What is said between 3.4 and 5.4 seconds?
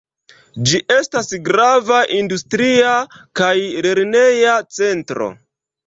kaj lerneja centro.